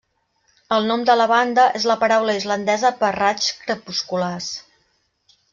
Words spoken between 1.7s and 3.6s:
és la paraula Islandesa per raigs